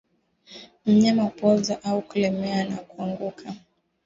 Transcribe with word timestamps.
Mnyama 0.85 1.23
hupooza 1.23 1.83
au 1.83 2.01
kulemaa 2.01 2.63
na 2.63 2.75
kuanguka 2.77 3.53